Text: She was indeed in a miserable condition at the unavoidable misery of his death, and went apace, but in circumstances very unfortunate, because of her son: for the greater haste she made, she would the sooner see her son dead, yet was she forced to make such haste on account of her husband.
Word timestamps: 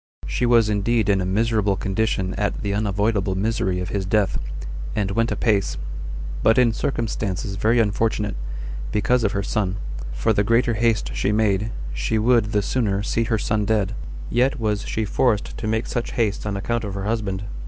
She 0.25 0.47
was 0.47 0.67
indeed 0.67 1.09
in 1.09 1.21
a 1.21 1.27
miserable 1.27 1.75
condition 1.75 2.33
at 2.33 2.63
the 2.63 2.73
unavoidable 2.73 3.35
misery 3.35 3.79
of 3.79 3.89
his 3.89 4.03
death, 4.03 4.39
and 4.95 5.11
went 5.11 5.31
apace, 5.31 5.77
but 6.41 6.57
in 6.57 6.73
circumstances 6.73 7.55
very 7.55 7.79
unfortunate, 7.79 8.35
because 8.91 9.23
of 9.23 9.33
her 9.33 9.43
son: 9.43 9.75
for 10.11 10.33
the 10.33 10.43
greater 10.43 10.73
haste 10.73 11.11
she 11.13 11.31
made, 11.31 11.71
she 11.93 12.17
would 12.17 12.45
the 12.45 12.63
sooner 12.63 13.03
see 13.03 13.25
her 13.25 13.37
son 13.37 13.63
dead, 13.63 13.93
yet 14.31 14.59
was 14.59 14.87
she 14.87 15.05
forced 15.05 15.55
to 15.59 15.67
make 15.67 15.85
such 15.85 16.13
haste 16.13 16.47
on 16.47 16.57
account 16.57 16.83
of 16.83 16.95
her 16.95 17.03
husband. 17.03 17.43